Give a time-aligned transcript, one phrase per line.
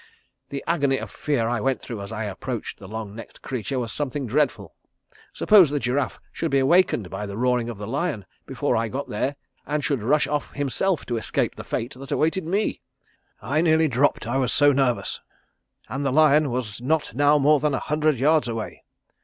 [0.49, 3.93] The agony of fear I went through as I approached the long necked creature was
[3.93, 4.73] something dreadful.
[5.31, 9.09] Suppose the giraffe should be awakened by the roaring of the lion before I got
[9.09, 9.35] there
[9.67, 12.81] and should rush off himself to escape the fate that awaited me?
[13.43, 15.21] I nearly dropped, I was so nervous,
[15.87, 18.83] and the lion was now not more than a hundred yards away.